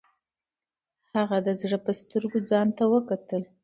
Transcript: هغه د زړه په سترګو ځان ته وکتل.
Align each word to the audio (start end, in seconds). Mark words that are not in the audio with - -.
هغه 1.15 1.37
د 1.45 1.49
زړه 1.61 1.77
په 1.85 1.91
سترګو 1.99 2.37
ځان 2.49 2.67
ته 2.77 2.83
وکتل. 2.93 3.43